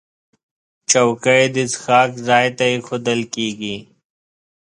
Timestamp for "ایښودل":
2.71-3.21